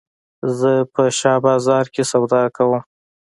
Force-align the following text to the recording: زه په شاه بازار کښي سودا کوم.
زه 0.59 0.71
په 0.93 1.03
شاه 1.19 1.39
بازار 1.47 1.85
کښي 1.93 2.03
سودا 2.11 2.43
کوم. 2.55 2.81